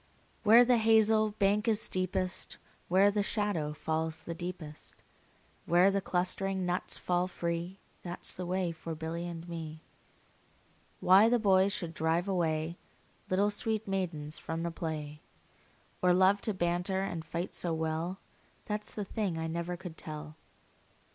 Where 0.41 0.65
the 0.65 0.79
hazel 0.79 1.35
bank 1.37 1.67
is 1.67 1.79
steepest, 1.79 2.57
Where 2.87 3.11
the 3.11 3.21
shadow 3.21 3.71
falls 3.71 4.23
the 4.23 4.33
deepest, 4.33 4.95
Where 5.67 5.91
the 5.91 6.01
clustering 6.01 6.65
nuts 6.65 6.97
fall 6.97 7.27
free, 7.27 7.77
15 7.97 7.97
That 8.11 8.25
's 8.25 8.33
the 8.33 8.47
way 8.47 8.71
for 8.71 8.95
Billy 8.95 9.27
and 9.27 9.47
me. 9.47 9.83
Why 11.01 11.29
the 11.29 11.37
boys 11.37 11.71
should 11.71 11.93
drive 11.93 12.27
away 12.27 12.79
Little 13.29 13.51
sweet 13.51 13.87
maidens 13.87 14.39
from 14.39 14.63
the 14.63 14.71
play, 14.71 15.21
Or 16.01 16.13
love 16.13 16.41
to 16.49 16.53
banter 16.55 17.03
and 17.03 17.23
fight 17.23 17.53
so 17.53 17.71
well, 17.71 18.17
That 18.65 18.83
's 18.83 18.95
the 18.95 19.05
thing 19.05 19.37
I 19.37 19.45
never 19.45 19.77
could 19.77 19.97
tell. 19.99 20.35